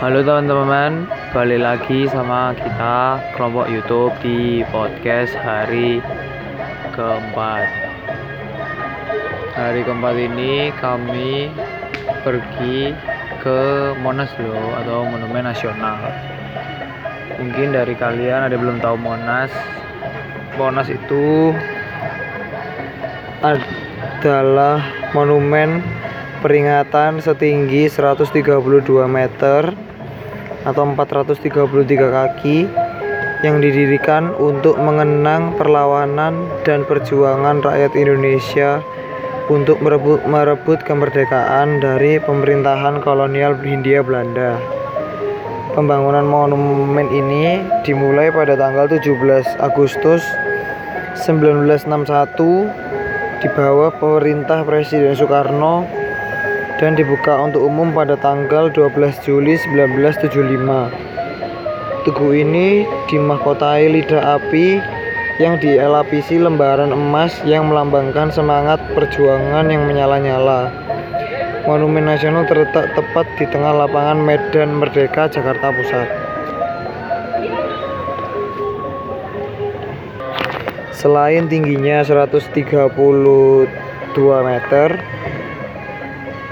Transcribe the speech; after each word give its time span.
Halo 0.00 0.24
teman-teman, 0.24 1.04
balik 1.36 1.60
lagi 1.60 2.08
sama 2.08 2.56
kita 2.56 3.20
kelompok 3.36 3.68
YouTube 3.68 4.16
di 4.24 4.64
podcast 4.72 5.36
hari 5.36 6.00
keempat. 6.96 7.68
Hari 9.60 9.84
keempat 9.84 10.16
ini 10.16 10.72
kami 10.80 11.52
pergi 12.24 12.96
ke 13.44 13.92
Monas 14.00 14.32
loh 14.40 14.72
atau 14.80 15.04
Monumen 15.04 15.44
Nasional. 15.44 16.00
Mungkin 17.36 17.76
dari 17.76 17.92
kalian 17.92 18.48
ada 18.48 18.56
belum 18.56 18.80
tahu 18.80 18.96
Monas. 18.96 19.52
Monas 20.56 20.88
itu 20.88 21.52
adalah 23.44 24.80
monumen 25.12 25.84
peringatan 26.40 27.20
setinggi 27.20 27.92
132 27.92 28.48
meter 29.04 29.89
atau 30.64 30.84
433 30.84 31.56
kaki 31.96 32.68
yang 33.40 33.64
didirikan 33.64 34.36
untuk 34.36 34.76
mengenang 34.76 35.56
perlawanan 35.56 36.44
dan 36.68 36.84
perjuangan 36.84 37.64
rakyat 37.64 37.96
Indonesia 37.96 38.84
untuk 39.48 39.80
merebut, 39.80 40.20
merebut 40.28 40.84
kemerdekaan 40.84 41.80
dari 41.80 42.20
pemerintahan 42.20 43.00
kolonial 43.00 43.56
Hindia 43.58 44.04
Belanda. 44.04 44.60
Pembangunan 45.72 46.26
monumen 46.26 47.08
ini 47.08 47.64
dimulai 47.86 48.28
pada 48.28 48.58
tanggal 48.58 48.90
17 48.90 49.62
Agustus 49.62 50.20
1961 51.16 53.40
di 53.40 53.48
bawah 53.56 53.88
pemerintah 53.96 54.66
Presiden 54.66 55.16
Soekarno 55.16 55.99
dan 56.80 56.96
dibuka 56.96 57.36
untuk 57.36 57.68
umum 57.68 57.92
pada 57.92 58.16
tanggal 58.16 58.72
12 58.72 59.20
Juli 59.20 59.60
1975. 59.60 60.88
Tugu 62.08 62.32
ini 62.32 62.88
dimahkotai 63.12 63.92
lidah 63.92 64.40
api 64.40 64.80
yang 65.36 65.60
dielapisi 65.60 66.40
lembaran 66.40 66.88
emas 66.88 67.36
yang 67.44 67.68
melambangkan 67.68 68.32
semangat 68.32 68.80
perjuangan 68.96 69.68
yang 69.68 69.84
menyala-nyala. 69.84 70.72
Monumen 71.68 72.08
Nasional 72.08 72.48
terletak 72.48 72.96
tepat 72.96 73.28
di 73.36 73.44
tengah 73.52 73.84
lapangan 73.84 74.16
Medan 74.16 74.80
Merdeka, 74.80 75.28
Jakarta 75.28 75.68
Pusat. 75.76 76.08
Selain 80.96 81.44
tingginya 81.48 82.00
132 82.00 83.68
meter, 84.44 84.88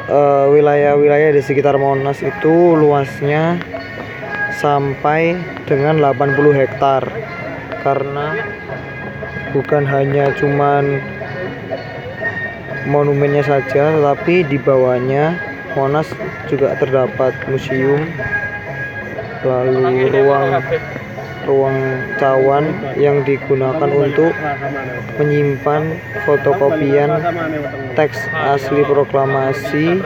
wilayah-wilayah 0.08 1.30
uh, 1.30 1.36
di 1.36 1.42
sekitar 1.44 1.76
Monas 1.76 2.24
itu 2.24 2.72
luasnya 2.74 3.60
sampai 4.56 5.36
dengan 5.68 6.00
80 6.00 6.56
hektar. 6.56 7.04
Karena 7.84 8.34
bukan 9.52 9.84
hanya 9.84 10.32
cuman 10.36 11.00
monumennya 12.88 13.44
saja 13.44 13.92
tetapi 13.92 14.48
di 14.48 14.56
bawahnya 14.56 15.36
Monas 15.76 16.08
juga 16.48 16.72
terdapat 16.80 17.36
museum 17.52 18.08
lalu 19.44 20.08
ruang 20.10 20.50
ruang 21.48 21.78
cawan 22.20 22.68
yang 23.00 23.24
digunakan 23.24 23.88
untuk 23.88 24.30
menyimpan 25.16 25.96
fotokopian 26.28 27.10
teks 27.96 28.20
asli 28.36 28.84
proklamasi. 28.84 30.04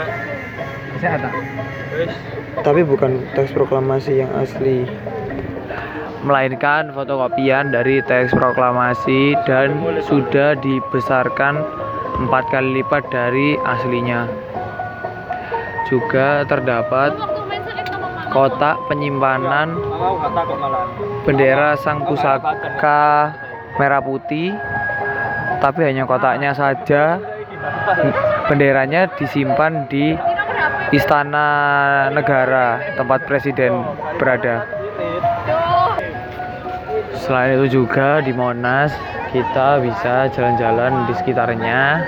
Tapi 2.63 2.81
bukan 2.87 3.27
teks 3.35 3.51
proklamasi 3.51 4.23
yang 4.23 4.31
asli. 4.39 4.87
Melainkan 6.23 6.95
fotokopian 6.95 7.75
dari 7.75 7.99
teks 8.07 8.31
proklamasi 8.31 9.35
dan 9.43 9.75
sudah 10.07 10.55
dibesarkan 10.63 11.59
empat 12.23 12.47
kali 12.55 12.79
lipat 12.79 13.03
dari 13.11 13.59
aslinya. 13.67 14.31
Juga 15.91 16.47
terdapat 16.47 17.11
kotak 18.33 18.81
penyimpanan 18.89 19.77
bendera 21.29 21.77
sang 21.79 22.03
pusaka 22.09 23.31
merah 23.77 24.01
putih 24.01 24.57
tapi 25.63 25.87
hanya 25.87 26.03
kotaknya 26.11 26.51
saja. 26.51 27.23
Benderanya 28.51 29.07
disimpan 29.15 29.87
di 29.87 30.19
istana 30.91 31.47
negara 32.11 32.83
tempat 32.99 33.23
presiden 33.31 33.87
berada. 34.19 34.67
Selain 37.23 37.55
itu 37.55 37.79
juga 37.79 38.19
di 38.19 38.35
Monas 38.35 38.91
kita 39.31 39.79
bisa 39.79 40.27
jalan-jalan 40.35 41.07
di 41.07 41.15
sekitarnya 41.15 42.03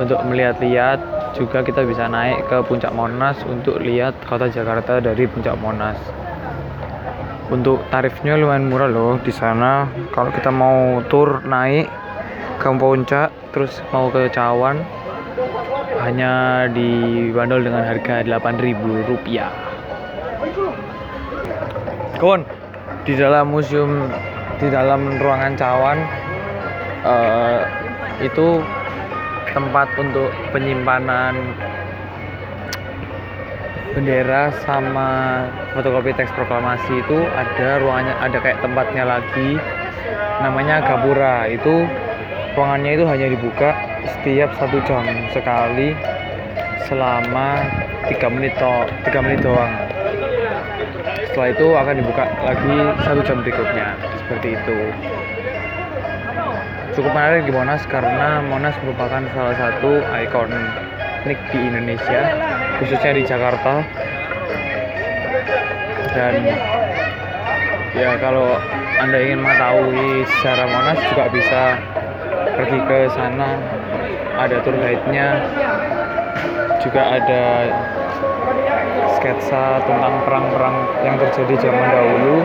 untuk 0.00 0.18
melihat-lihat 0.24 1.17
juga 1.38 1.62
kita 1.62 1.86
bisa 1.86 2.10
naik 2.10 2.50
ke 2.50 2.58
puncak 2.66 2.90
Monas 2.90 3.38
untuk 3.46 3.78
lihat 3.78 4.18
kota 4.26 4.50
Jakarta 4.50 4.98
dari 4.98 5.24
puncak 5.30 5.54
Monas. 5.62 5.96
Untuk 7.48 7.80
tarifnya 7.88 8.36
lumayan 8.36 8.68
murah 8.68 8.90
loh 8.90 9.16
di 9.22 9.32
sana. 9.32 9.88
Kalau 10.12 10.34
kita 10.34 10.50
mau 10.50 11.00
tur 11.06 11.40
naik 11.46 11.88
ke 12.58 12.68
puncak 12.74 13.30
terus 13.54 13.78
mau 13.94 14.10
ke 14.10 14.28
Cawan 14.34 14.82
hanya 16.02 16.66
dibanderol 16.74 17.64
dengan 17.64 17.86
harga 17.86 18.26
8000 18.26 19.08
rupiah. 19.08 19.50
Kawan 22.18 22.42
di 23.06 23.14
dalam 23.14 23.54
museum 23.54 24.10
di 24.58 24.66
dalam 24.68 25.16
ruangan 25.22 25.54
Cawan 25.54 25.98
uh, 27.06 27.62
itu 28.18 28.58
tempat 29.52 29.88
untuk 29.96 30.30
penyimpanan 30.52 31.34
bendera 33.96 34.54
sama 34.62 35.42
fotokopi 35.74 36.14
teks 36.14 36.30
proklamasi 36.36 37.02
itu 37.02 37.18
ada 37.34 37.82
ruangannya 37.82 38.14
ada 38.22 38.38
kayak 38.38 38.60
tempatnya 38.62 39.04
lagi 39.04 39.58
namanya 40.44 40.84
gapura. 40.84 41.50
Itu 41.50 41.88
ruangannya 42.54 42.90
itu 42.94 43.04
hanya 43.08 43.26
dibuka 43.32 43.74
setiap 44.06 44.54
satu 44.60 44.78
jam 44.86 45.04
sekali 45.34 45.98
selama 46.86 47.58
tiga 48.06 48.28
menit 48.30 48.54
to 48.56 48.74
tiga 49.08 49.18
menit 49.24 49.42
doang. 49.42 49.72
Setelah 51.28 51.48
itu 51.50 51.66
akan 51.74 51.94
dibuka 51.98 52.24
lagi 52.44 52.76
satu 53.02 53.20
jam 53.26 53.42
berikutnya 53.42 53.98
seperti 54.24 54.54
itu 54.54 54.78
cukup 56.98 57.14
menarik 57.14 57.46
di 57.46 57.54
Monas 57.54 57.86
karena 57.86 58.42
Monas 58.42 58.74
merupakan 58.82 59.22
salah 59.30 59.54
satu 59.54 60.02
ikonik 60.18 61.38
di 61.54 61.58
Indonesia 61.70 62.26
khususnya 62.82 63.14
di 63.14 63.22
Jakarta. 63.22 63.86
Dan 66.10 66.42
ya 67.94 68.18
kalau 68.18 68.58
anda 68.98 69.14
ingin 69.14 69.38
mengetahui 69.46 70.26
sejarah 70.26 70.66
Monas 70.66 70.98
juga 71.14 71.24
bisa 71.30 71.62
pergi 72.58 72.78
ke 72.82 72.98
sana. 73.14 73.62
Ada 74.42 74.58
tour 74.66 74.74
guide-nya 74.74 75.38
juga 76.82 77.14
ada 77.14 77.70
sketsa 79.14 79.86
tentang 79.86 80.18
perang-perang 80.26 80.76
yang 81.06 81.14
terjadi 81.22 81.70
zaman 81.70 81.94
dahulu 81.94 82.42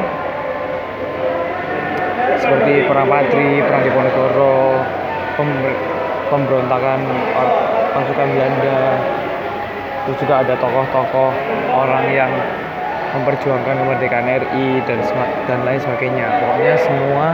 seperti 2.43 2.83
perang 2.91 3.07
Patri, 3.07 3.63
perang 3.63 3.81
Diponegoro, 3.87 4.83
pemberontakan 6.27 6.99
pasukan 7.95 8.27
Belanda, 8.35 8.99
terus 10.03 10.17
juga 10.19 10.35
ada 10.43 10.53
tokoh-tokoh 10.59 11.31
orang 11.71 12.05
yang 12.11 12.31
memperjuangkan 13.15 13.75
kemerdekaan 13.79 14.27
RI 14.27 14.83
dan 14.83 14.99
dan 15.47 15.59
lain 15.63 15.79
sebagainya. 15.79 16.27
Pokoknya 16.43 16.75
semua 16.83 17.25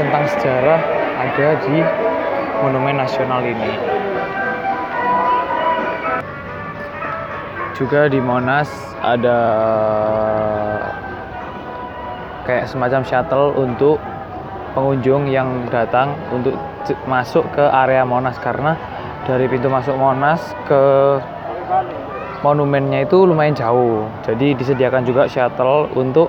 tentang 0.00 0.24
sejarah 0.32 0.80
ada 1.20 1.48
di 1.68 1.84
monumen 2.64 2.96
nasional 2.96 3.44
ini. 3.44 3.72
Juga 7.76 8.06
di 8.06 8.22
Monas 8.22 8.70
ada 9.02 9.38
kayak 12.46 12.70
semacam 12.70 13.02
shuttle 13.02 13.58
untuk 13.58 13.98
pengunjung 14.72 15.28
yang 15.28 15.68
datang 15.68 16.16
untuk 16.32 16.56
masuk 17.04 17.44
ke 17.52 17.62
area 17.62 18.02
Monas 18.02 18.36
karena 18.40 18.76
dari 19.28 19.46
pintu 19.46 19.68
masuk 19.68 19.94
Monas 19.94 20.40
ke 20.66 20.82
monumennya 22.42 23.06
itu 23.06 23.22
lumayan 23.22 23.54
jauh. 23.54 24.08
Jadi 24.26 24.58
disediakan 24.58 25.06
juga 25.06 25.30
shuttle 25.30 25.92
untuk 25.94 26.28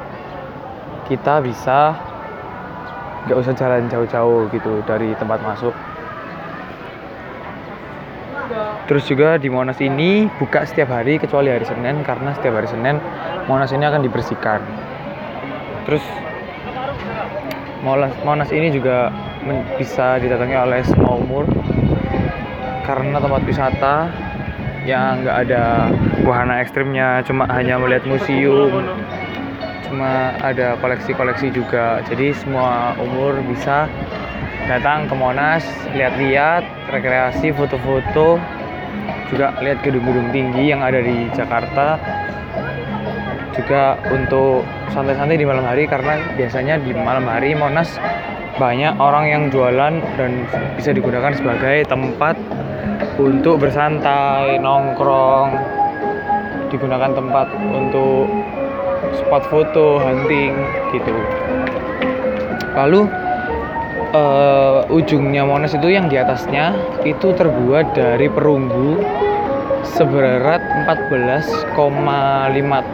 kita 1.09 1.41
bisa 1.41 1.97
nggak 3.23 3.37
usah 3.39 3.53
jalan 3.55 3.87
jauh-jauh 3.87 4.51
gitu 4.51 4.83
dari 4.85 5.15
tempat 5.17 5.39
masuk. 5.41 5.73
Terus 8.83 9.07
juga 9.07 9.39
di 9.39 9.47
Monas 9.47 9.79
ini 9.79 10.27
buka 10.37 10.67
setiap 10.67 10.91
hari 10.91 11.15
kecuali 11.15 11.49
hari 11.49 11.63
Senin 11.63 12.03
karena 12.03 12.35
setiap 12.35 12.59
hari 12.59 12.67
Senin 12.67 12.99
Monas 13.47 13.71
ini 13.71 13.87
akan 13.87 14.03
dibersihkan. 14.03 14.59
Terus 15.87 16.03
Monas, 17.83 18.47
ini 18.55 18.71
juga 18.71 19.11
bisa 19.75 20.15
didatangi 20.15 20.55
oleh 20.55 20.81
semua 20.87 21.19
umur 21.19 21.43
karena 22.87 23.19
tempat 23.19 23.43
wisata 23.43 23.95
yang 24.87 25.23
nggak 25.23 25.37
ada 25.47 25.91
wahana 26.23 26.63
ekstrimnya, 26.63 27.23
cuma 27.27 27.43
hanya 27.51 27.75
melihat 27.79 28.07
museum, 28.07 28.83
cuma 29.87 30.35
ada 30.39 30.79
koleksi-koleksi 30.79 31.51
juga. 31.51 31.99
Jadi 32.07 32.31
semua 32.35 32.95
umur 32.99 33.39
bisa 33.47 33.87
datang 34.67 35.07
ke 35.11 35.15
Monas, 35.15 35.63
lihat-lihat, 35.95 36.63
rekreasi, 36.91 37.51
foto-foto, 37.51 38.39
juga 39.27 39.55
lihat 39.59 39.83
gedung-gedung 39.83 40.31
tinggi 40.31 40.71
yang 40.71 40.79
ada 40.79 41.03
di 41.03 41.27
Jakarta 41.35 41.99
juga 43.53 43.97
untuk 44.09 44.65
santai-santai 44.91 45.37
di 45.37 45.45
malam 45.45 45.65
hari 45.65 45.85
karena 45.85 46.19
biasanya 46.35 46.81
di 46.81 46.91
malam 46.93 47.25
hari 47.29 47.53
Monas 47.53 47.97
banyak 48.57 48.93
orang 49.01 49.25
yang 49.29 49.43
jualan 49.49 49.93
dan 50.17 50.31
bisa 50.77 50.93
digunakan 50.93 51.33
sebagai 51.33 51.89
tempat 51.89 52.37
untuk 53.17 53.61
bersantai, 53.61 54.61
nongkrong, 54.61 55.57
digunakan 56.69 57.13
tempat 57.13 57.47
untuk 57.73 58.29
spot 59.21 59.43
foto, 59.49 60.01
hunting 60.01 60.53
gitu. 60.93 61.13
Lalu 62.73 63.05
uh, 64.13 64.85
ujungnya 64.89 65.45
Monas 65.45 65.73
itu 65.77 65.89
yang 65.93 66.09
di 66.09 66.17
atasnya 66.17 66.73
itu 67.05 67.33
terbuat 67.33 67.93
dari 67.93 68.29
perunggu 68.29 69.01
seberat 69.93 70.61
14,5 70.89 71.77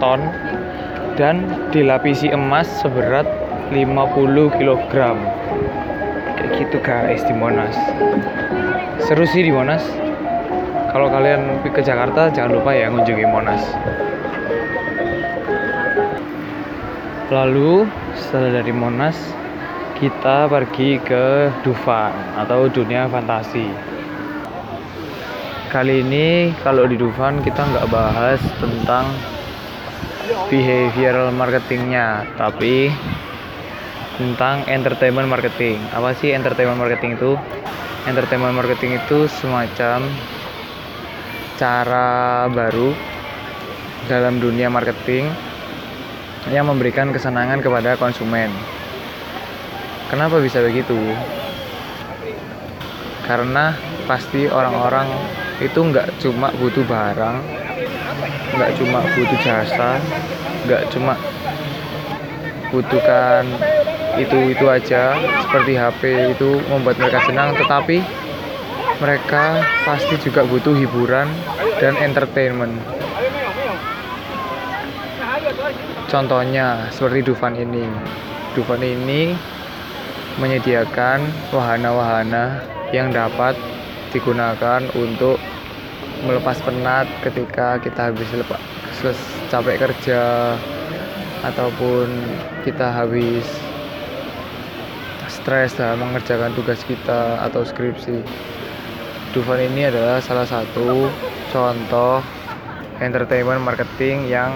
ton 0.04 0.20
dan 1.20 1.44
dilapisi 1.76 2.32
emas 2.32 2.72
seberat 2.80 3.28
50 3.76 4.56
kg 4.56 4.94
kayak 6.40 6.52
gitu 6.56 6.80
guys 6.80 7.20
di 7.28 7.36
Monas. 7.36 7.76
Seru 9.04 9.28
sih 9.28 9.44
di 9.44 9.52
Monas. 9.52 9.84
Kalau 10.96 11.12
kalian 11.12 11.60
ke 11.62 11.84
Jakarta 11.84 12.32
jangan 12.32 12.56
lupa 12.56 12.72
ya 12.72 12.88
ngunjungi 12.88 13.28
Monas. 13.28 13.60
Lalu 17.30 17.84
setelah 18.16 18.64
dari 18.64 18.72
Monas 18.72 19.20
kita 20.00 20.48
pergi 20.48 21.04
ke 21.04 21.52
Dufan 21.68 22.16
atau 22.40 22.72
dunia 22.72 23.12
fantasi. 23.12 23.68
Kali 25.68 26.00
ini 26.00 26.56
kalau 26.64 26.88
di 26.88 26.96
Dufan 26.96 27.44
kita 27.44 27.60
nggak 27.60 27.92
bahas 27.92 28.42
tentang 28.58 29.06
behavioral 30.50 31.30
marketingnya, 31.30 32.26
tapi 32.36 32.90
tentang 34.20 34.68
entertainment 34.68 35.30
marketing. 35.32 35.80
Apa 35.96 36.12
sih 36.18 36.36
entertainment 36.36 36.76
marketing 36.76 37.16
itu? 37.16 37.40
Entertainment 38.04 38.58
marketing 38.58 39.00
itu 39.00 39.30
semacam 39.30 40.04
cara 41.56 42.48
baru 42.52 42.92
dalam 44.10 44.42
dunia 44.42 44.68
marketing 44.68 45.30
yang 46.50 46.66
memberikan 46.66 47.14
kesenangan 47.14 47.62
kepada 47.62 47.96
konsumen. 47.96 48.50
Kenapa 50.10 50.42
bisa 50.42 50.60
begitu? 50.66 50.98
Karena 53.30 53.78
pasti 54.10 54.50
orang-orang 54.50 55.06
itu 55.62 55.78
nggak 55.78 56.18
cuma 56.18 56.50
butuh 56.58 56.82
barang, 56.82 57.38
nggak 58.58 58.72
cuma 58.82 59.06
butuh 59.14 59.40
jasa, 59.46 60.02
nggak 60.70 60.94
cuma 60.94 61.18
butuhkan 62.70 63.42
itu 64.22 64.54
itu 64.54 64.66
aja 64.70 65.18
seperti 65.42 65.74
HP 65.74 66.02
itu 66.38 66.62
membuat 66.70 67.02
mereka 67.02 67.26
senang, 67.26 67.58
tetapi 67.58 68.06
mereka 69.02 69.66
pasti 69.82 70.14
juga 70.22 70.46
butuh 70.46 70.78
hiburan 70.78 71.26
dan 71.82 71.98
entertainment. 71.98 72.78
Contohnya 76.06 76.90
seperti 76.94 77.26
Dufan 77.26 77.58
ini. 77.58 77.86
Dufan 78.54 78.86
ini 78.86 79.34
menyediakan 80.38 81.26
wahana-wahana 81.50 82.62
yang 82.94 83.10
dapat 83.10 83.58
digunakan 84.14 84.86
untuk 84.98 85.42
melepas 86.26 86.58
penat 86.62 87.06
ketika 87.26 87.80
kita 87.80 88.12
habis 88.12 88.28
lepas 88.36 88.60
capek 89.50 89.82
kerja 89.82 90.54
ataupun 91.42 92.08
kita 92.62 92.94
habis 92.94 93.46
stres 95.26 95.74
dalam 95.74 96.06
mengerjakan 96.06 96.54
tugas 96.54 96.86
kita 96.86 97.42
atau 97.42 97.66
skripsi. 97.66 98.22
Dufan 99.34 99.62
ini 99.62 99.90
adalah 99.90 100.22
salah 100.22 100.46
satu 100.46 101.10
contoh 101.50 102.22
entertainment 103.02 103.62
marketing 103.62 104.30
yang 104.30 104.54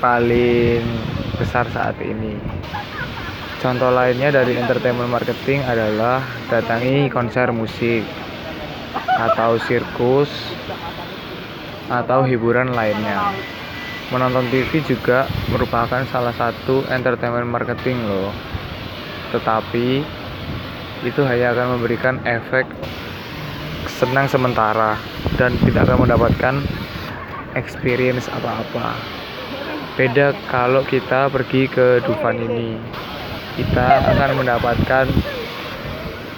paling 0.00 0.84
besar 1.36 1.68
saat 1.72 1.96
ini. 2.00 2.36
Contoh 3.60 3.92
lainnya 3.92 4.32
dari 4.32 4.56
entertainment 4.56 5.08
marketing 5.08 5.64
adalah 5.64 6.24
datangi 6.52 7.08
konser 7.08 7.50
musik 7.52 8.04
atau 9.16 9.56
sirkus 9.64 10.28
atau 11.88 12.22
hiburan 12.22 12.76
lainnya. 12.76 13.32
Menonton 14.14 14.46
TV 14.54 14.86
juga 14.86 15.26
merupakan 15.50 15.98
salah 16.14 16.30
satu 16.30 16.86
entertainment 16.94 17.50
marketing 17.50 18.06
loh. 18.06 18.30
Tetapi 19.34 20.06
itu 21.02 21.20
hanya 21.26 21.50
akan 21.50 21.78
memberikan 21.78 22.22
efek 22.22 22.70
senang 23.90 24.30
sementara 24.30 24.94
dan 25.34 25.58
tidak 25.66 25.90
akan 25.90 26.06
mendapatkan 26.06 26.54
experience 27.58 28.30
apa-apa. 28.30 28.94
Beda 29.98 30.36
kalau 30.52 30.86
kita 30.86 31.26
pergi 31.32 31.66
ke 31.66 32.04
Dufan 32.04 32.38
ini 32.38 32.78
kita 33.56 34.04
akan 34.04 34.36
mendapatkan 34.36 35.08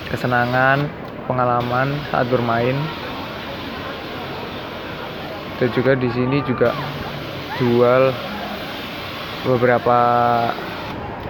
kesenangan, 0.08 0.86
pengalaman 1.26 1.98
saat 2.08 2.30
bermain. 2.30 2.78
Dan 5.58 5.68
juga 5.74 5.98
di 5.98 6.06
sini 6.14 6.38
juga 6.46 6.70
jual 7.58 8.14
beberapa 9.42 9.98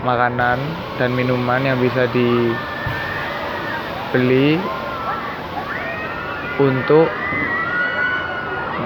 makanan 0.04 0.60
dan 1.00 1.10
minuman 1.16 1.64
yang 1.64 1.80
bisa 1.80 2.06
dibeli 2.12 2.56
untuk 6.60 7.08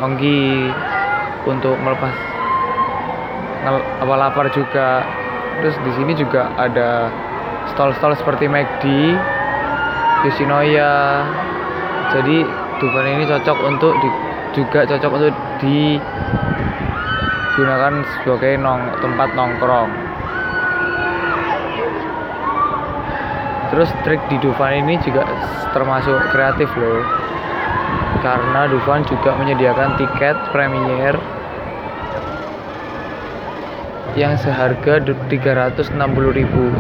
menggi 0.00 0.71
untuk 1.47 1.76
melepas 1.83 2.14
apa 4.02 4.14
lapar 4.19 4.50
juga. 4.50 5.07
Terus 5.62 5.76
di 5.87 5.93
sini 5.95 6.12
juga 6.19 6.50
ada 6.59 7.07
stall-stall 7.75 8.19
seperti 8.19 8.50
McD 8.50 9.14
Yoshinoya. 10.26 11.23
Jadi 12.12 12.43
Dufan 12.83 13.07
ini 13.07 13.23
cocok 13.31 13.59
untuk 13.62 13.95
di, 14.02 14.09
juga 14.59 14.83
cocok 14.83 15.11
untuk 15.14 15.31
digunakan 17.52 18.00
sebagai 18.16 18.56
nong, 18.64 18.97
tempat 19.04 19.28
nongkrong. 19.37 19.92
Terus 23.68 23.92
trik 24.09 24.25
di 24.32 24.40
Dufan 24.40 24.85
ini 24.85 24.97
juga 25.04 25.28
termasuk 25.76 26.16
kreatif 26.32 26.73
loh. 26.80 27.04
Karena 28.25 28.64
Dufan 28.73 29.04
juga 29.04 29.37
menyediakan 29.37 30.00
tiket 30.00 30.37
premier 30.49 31.12
yang 34.16 34.37
seharga 34.40 35.00
360.000 35.04 35.92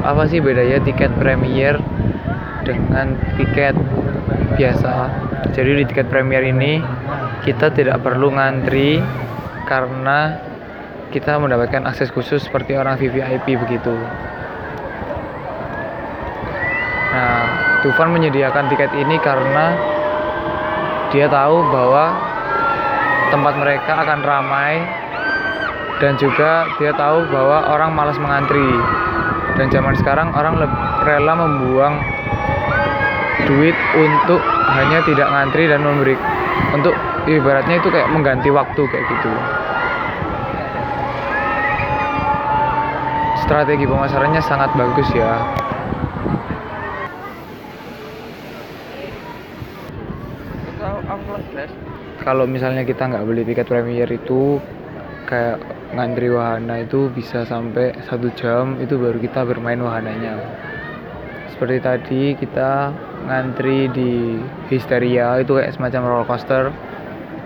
apa 0.04 0.22
sih 0.28 0.40
bedanya 0.40 0.80
tiket 0.84 1.12
premier 1.20 1.76
dengan 2.64 3.16
tiket 3.36 3.76
biasa? 4.56 5.12
Jadi 5.52 5.70
di 5.80 5.84
tiket 5.84 6.08
premier 6.08 6.48
ini 6.48 6.80
kita 7.44 7.68
tidak 7.72 8.00
perlu 8.04 8.32
ngantri 8.36 9.00
karena 9.64 10.51
kita 11.12 11.36
mendapatkan 11.36 11.84
akses 11.84 12.08
khusus 12.08 12.40
seperti 12.40 12.72
orang 12.72 12.96
VVIP 12.96 13.44
begitu. 13.60 13.92
Nah 17.12 17.44
Tufan 17.84 18.16
menyediakan 18.16 18.72
tiket 18.72 18.88
ini 18.96 19.20
karena 19.20 19.76
dia 21.12 21.28
tahu 21.28 21.60
bahwa 21.68 22.16
tempat 23.28 23.54
mereka 23.60 23.92
akan 24.00 24.20
ramai 24.24 24.80
dan 26.00 26.16
juga 26.16 26.64
dia 26.80 26.96
tahu 26.96 27.28
bahwa 27.28 27.68
orang 27.68 27.92
malas 27.92 28.16
mengantri. 28.16 28.64
Dan 29.60 29.68
zaman 29.68 29.92
sekarang 30.00 30.32
orang 30.32 30.56
rela 31.04 31.36
membuang 31.36 32.00
duit 33.44 33.76
untuk 34.00 34.40
hanya 34.72 35.04
tidak 35.04 35.28
ngantri 35.28 35.68
dan 35.68 35.84
memberi 35.84 36.16
untuk 36.72 36.96
ibaratnya 37.28 37.76
itu 37.76 37.92
kayak 37.92 38.08
mengganti 38.08 38.48
waktu 38.48 38.80
kayak 38.88 39.04
gitu 39.04 39.32
strategi 43.42 43.84
pemasarannya 43.84 44.42
sangat 44.42 44.70
bagus 44.78 45.08
ya. 45.12 45.34
Kalau 52.22 52.46
misalnya 52.46 52.86
kita 52.86 53.10
nggak 53.10 53.26
beli 53.26 53.42
tiket 53.42 53.66
premier 53.66 54.06
itu 54.06 54.62
kayak 55.26 55.58
ngantri 55.92 56.30
wahana 56.30 56.86
itu 56.86 57.10
bisa 57.10 57.42
sampai 57.42 57.92
satu 58.06 58.30
jam 58.38 58.78
itu 58.78 58.94
baru 58.94 59.18
kita 59.18 59.42
bermain 59.42 59.82
wahananya. 59.82 60.38
Seperti 61.50 61.76
tadi 61.82 62.22
kita 62.38 62.94
ngantri 63.26 63.90
di 63.90 64.38
Histeria 64.70 65.42
itu 65.42 65.58
kayak 65.58 65.74
semacam 65.74 66.00
roller 66.06 66.26
coaster 66.30 66.64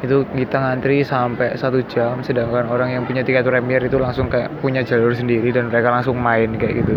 itu 0.05 0.29
kita 0.29 0.57
ngantri 0.61 1.01
sampai 1.01 1.57
satu 1.57 1.81
jam 1.89 2.21
sedangkan 2.21 2.69
orang 2.69 2.93
yang 2.93 3.03
punya 3.09 3.25
tiket 3.25 3.49
premier 3.49 3.81
itu 3.81 3.97
langsung 3.97 4.29
kayak 4.29 4.53
punya 4.61 4.85
jalur 4.85 5.17
sendiri 5.17 5.49
dan 5.55 5.73
mereka 5.73 5.89
langsung 5.89 6.21
main 6.21 6.53
kayak 6.61 6.85
gitu 6.85 6.95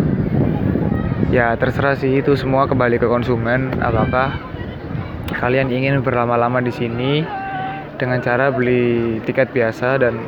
ya 1.32 1.56
terserah 1.56 1.96
sih 1.96 2.20
itu 2.20 2.36
semua 2.36 2.68
kembali 2.68 3.00
ke 3.00 3.06
konsumen 3.08 3.72
apakah 3.80 4.36
kalian 5.32 5.72
ingin 5.72 6.04
berlama-lama 6.04 6.60
di 6.60 6.74
sini 6.74 7.24
dengan 7.96 8.20
cara 8.20 8.52
beli 8.52 9.20
tiket 9.24 9.52
biasa 9.52 10.00
dan 10.00 10.20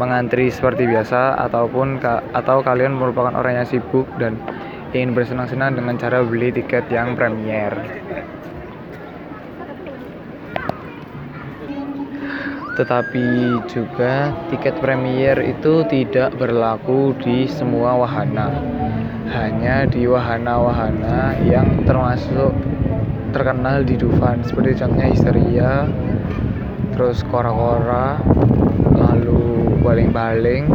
mengantri 0.00 0.48
seperti 0.48 0.88
biasa 0.88 1.36
ataupun 1.48 2.00
atau 2.32 2.64
kalian 2.64 2.96
merupakan 2.96 3.36
orang 3.36 3.60
yang 3.60 3.68
sibuk 3.68 4.08
dan 4.16 4.40
ingin 4.96 5.12
bersenang-senang 5.12 5.76
dengan 5.76 6.00
cara 6.00 6.24
beli 6.24 6.50
tiket 6.50 6.88
yang 6.88 7.14
premier. 7.14 7.70
Tetapi 12.80 13.60
juga 13.68 14.32
tiket 14.48 14.80
premier 14.80 15.36
itu 15.44 15.84
tidak 15.84 16.32
berlaku 16.40 17.12
di 17.20 17.44
semua 17.44 17.92
wahana. 17.92 18.48
Hanya 19.28 19.84
di 19.84 20.08
wahana-wahana 20.08 21.36
yang 21.44 21.84
termasuk 21.84 22.56
terkenal 23.36 23.84
di 23.84 24.00
Dufan 24.00 24.40
seperti 24.48 24.80
contohnya 24.80 25.12
Histeria, 25.12 25.72
terus 26.96 27.20
Kora-Kora, 27.28 28.16
lalu 28.96 29.76
Baling-Baling, 29.84 30.72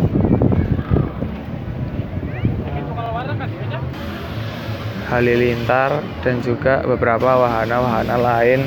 Halilintar 5.10 6.06
dan 6.22 6.38
juga 6.46 6.86
beberapa 6.86 7.34
wahana-wahana 7.34 8.14
lain 8.22 8.62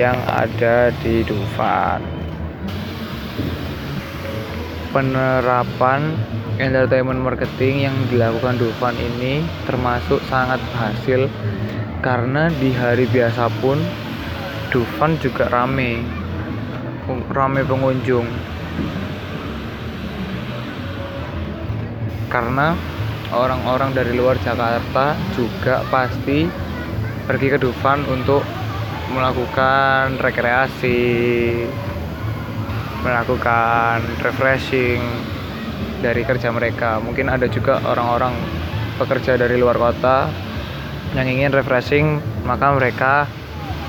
yang 0.00 0.16
ada 0.32 0.96
di 1.04 1.20
Dufan 1.28 2.17
penerapan 4.90 6.16
entertainment 6.58 7.20
marketing 7.20 7.86
yang 7.86 7.96
dilakukan 8.10 8.58
Dufan 8.58 8.96
ini 8.98 9.44
termasuk 9.68 10.18
sangat 10.26 10.58
berhasil 10.72 11.30
karena 12.00 12.48
di 12.56 12.72
hari 12.74 13.04
biasa 13.10 13.52
pun 13.60 13.78
Dufan 14.68 15.16
juga 15.22 15.48
rame 15.48 16.04
rame 17.32 17.64
pengunjung. 17.64 18.28
Karena 22.28 22.76
orang-orang 23.32 23.96
dari 23.96 24.12
luar 24.12 24.36
Jakarta 24.44 25.16
juga 25.32 25.80
pasti 25.88 26.44
pergi 27.24 27.48
ke 27.48 27.58
Dufan 27.60 28.04
untuk 28.12 28.44
melakukan 29.08 30.20
rekreasi 30.20 31.00
melakukan 33.02 34.02
refreshing 34.22 35.02
dari 36.02 36.22
kerja 36.22 36.50
mereka. 36.50 36.98
Mungkin 37.02 37.30
ada 37.30 37.46
juga 37.50 37.82
orang-orang 37.82 38.34
pekerja 38.98 39.38
dari 39.38 39.58
luar 39.58 39.78
kota 39.78 40.26
yang 41.14 41.26
ingin 41.26 41.54
refreshing, 41.54 42.20
maka 42.44 42.74
mereka 42.74 43.12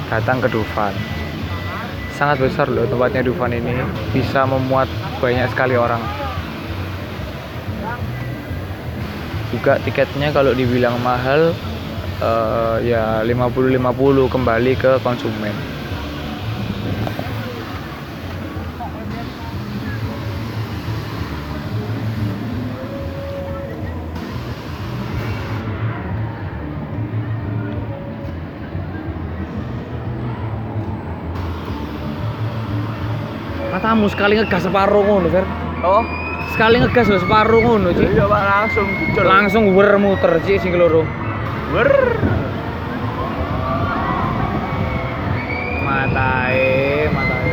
datang 0.08 0.39
ke 0.39 0.48
Dufan. 0.50 0.94
Sangat 2.16 2.42
besar 2.42 2.68
loh 2.68 2.88
tempatnya 2.88 3.24
Dufan 3.24 3.54
ini, 3.56 3.80
bisa 4.12 4.44
memuat 4.44 4.88
banyak 5.20 5.48
sekali 5.51 5.75
orang. 5.75 6.01
Juga 9.50 9.82
tiketnya 9.82 10.30
kalau 10.30 10.54
dibilang 10.54 11.01
mahal 11.01 11.58
uh, 12.22 12.78
ya 12.86 13.25
50-50 13.25 14.30
kembali 14.30 14.74
ke 14.78 14.92
konsumen. 15.01 15.78
Matamu 33.79 34.12
sekali 34.12 34.36
ngegas 34.36 34.67
separuh 34.67 35.07
ngono 35.07 35.31
Fer. 35.31 35.48
Oh. 35.88 36.03
Sekali 36.51 36.83
ngegas 36.83 37.07
lho 37.07 37.15
separuh 37.24 37.63
ngono 37.63 37.95
Cik. 37.95 38.12
Iya 38.12 38.27
Pak 38.27 38.43
langsung 38.43 38.88
Cuk. 39.15 39.24
langsung 39.24 39.63
wer 39.71 39.95
muter 39.95 40.36
Cik 40.43 40.59
sing 40.59 40.75
keloro 40.75 41.07
wer. 41.71 41.88
Matae 45.88 47.07
matae. 47.07 47.51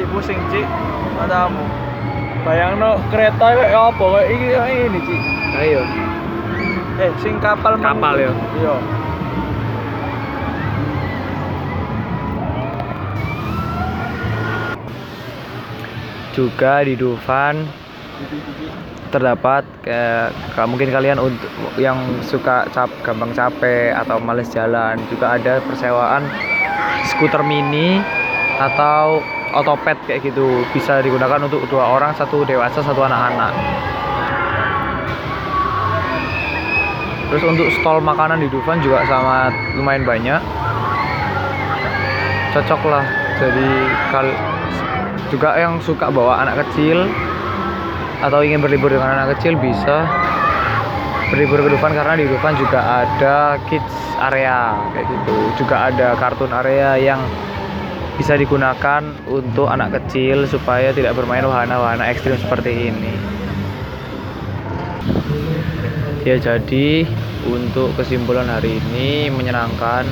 Cik 0.00 0.06
pusing 0.16 0.40
Cik 0.48 0.64
matamu. 1.20 1.60
Bayang 2.48 2.80
no 2.80 2.96
kereta 3.12 3.52
kayak 3.52 3.76
apa 3.76 4.04
kayak 4.16 4.26
ini 4.32 4.46
ini 4.80 4.98
Cik. 5.04 5.22
Ayo. 5.60 5.82
Eh 7.04 7.12
sing 7.20 7.36
kapal 7.36 7.76
kapal 7.76 8.16
ya 8.16 8.32
iya 8.56 9.04
juga 16.36 16.84
di 16.84 16.92
Dufan. 16.92 17.64
Terdapat 19.08 19.64
kayak 19.80 20.68
mungkin 20.68 20.92
kalian 20.92 21.16
untuk 21.16 21.48
yang 21.80 21.96
suka 22.20 22.68
cap 22.74 22.92
gampang 23.00 23.32
capek 23.32 23.96
atau 23.96 24.20
males 24.20 24.50
jalan 24.52 25.00
juga 25.08 25.40
ada 25.40 25.62
persewaan 25.64 26.28
skuter 27.08 27.40
mini 27.40 28.02
atau 28.60 29.24
otopet 29.56 29.96
kayak 30.04 30.20
gitu. 30.26 30.60
Bisa 30.76 31.00
digunakan 31.00 31.40
untuk 31.40 31.64
dua 31.72 31.96
orang 31.96 32.12
satu 32.18 32.44
dewasa 32.44 32.84
satu 32.84 33.00
anak-anak. 33.00 33.56
Terus 37.26 37.42
untuk 37.46 37.66
stall 37.80 38.04
makanan 38.04 38.42
di 38.42 38.48
Dufan 38.52 38.82
juga 38.84 39.06
sangat 39.08 39.54
lumayan 39.78 40.04
banyak. 40.04 40.40
Cocok 42.52 42.80
lah 42.90 43.04
jadi 43.36 43.68
kal 44.12 44.26
juga 45.28 45.58
yang 45.58 45.82
suka 45.82 46.08
bawa 46.10 46.42
anak 46.46 46.66
kecil 46.66 47.08
atau 48.22 48.40
ingin 48.40 48.62
berlibur 48.64 48.88
dengan 48.88 49.18
anak 49.18 49.36
kecil 49.36 49.58
bisa 49.60 50.08
berlibur 51.28 51.60
ke 51.66 51.68
Dufan 51.74 51.92
karena 51.92 52.14
di 52.14 52.24
Dufan 52.30 52.54
juga 52.54 53.04
ada 53.04 53.58
kids 53.66 53.94
area 54.22 54.78
kayak 54.94 55.06
gitu. 55.10 55.36
Juga 55.64 55.90
ada 55.90 56.14
kartun 56.16 56.52
area 56.54 56.96
yang 56.96 57.20
bisa 58.16 58.32
digunakan 58.38 59.04
untuk 59.28 59.68
anak 59.68 60.00
kecil 60.00 60.48
supaya 60.48 60.88
tidak 60.94 61.12
bermain 61.12 61.44
wahana-wahana 61.44 62.08
ekstrim 62.08 62.40
seperti 62.40 62.88
ini. 62.88 63.12
Ya 66.24 66.40
jadi 66.40 67.06
untuk 67.46 67.94
kesimpulan 67.94 68.50
hari 68.50 68.82
ini 68.82 69.30
menyenangkan 69.30 70.02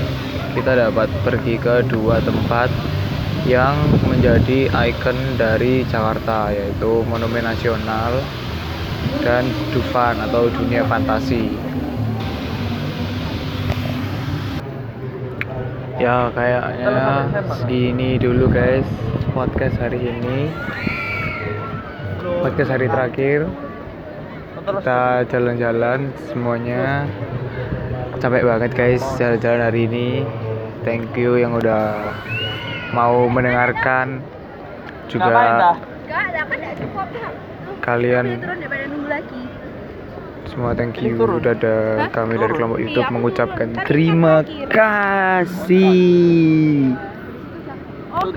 kita 0.55 0.79
dapat 0.79 1.11
pergi 1.27 1.59
ke 1.59 1.83
dua 1.91 2.23
tempat 2.23 2.71
yang 3.45 3.77
menjadi 4.09 4.73
ikon 4.73 5.37
dari 5.37 5.85
Jakarta 5.85 6.49
yaitu 6.49 7.05
Monumen 7.05 7.45
Nasional 7.45 8.25
dan 9.21 9.45
Dufan 9.77 10.17
atau 10.25 10.49
dunia 10.49 10.81
fantasi. 10.89 11.53
Ya 16.01 16.33
kayaknya 16.33 16.97
segini 17.61 18.17
dulu 18.17 18.49
guys 18.49 18.89
podcast 19.37 19.77
hari 19.77 20.01
ini. 20.01 20.49
Podcast 22.41 22.73
hari 22.73 22.89
terakhir 22.89 23.49
kita 24.65 25.29
jalan-jalan 25.29 26.09
semuanya 26.33 27.05
capek 28.17 28.49
banget 28.49 28.71
guys 28.73 29.05
jalan-jalan 29.21 29.61
hari 29.61 29.85
ini 29.85 30.25
thank 30.89 31.05
you 31.13 31.37
yang 31.37 31.53
udah 31.53 32.17
mau 32.95 33.27
mendengarkan 33.27 34.23
juga 35.11 35.75
kalian 37.83 38.39
Semua 40.45 40.77
thank 40.77 41.03
you. 41.03 41.19
Turun. 41.19 41.43
Dadah. 41.43 42.15
Kami 42.15 42.39
dari 42.39 42.53
kelompok 42.55 42.79
Iya, 42.79 42.87
YouTube 42.87 43.11
mengucapkan. 43.11 43.75
Tapi 43.75 43.87
terima 43.91 44.47
kasih. 44.71 46.95
Oh. 48.15 48.31